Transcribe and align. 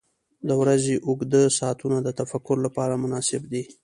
•د 0.47 0.49
ورځې 0.61 0.95
اوږده 1.07 1.41
ساعتونه 1.59 1.97
د 2.03 2.09
تفکر 2.19 2.57
لپاره 2.65 3.01
مناسب 3.03 3.41
دي. 3.51 3.63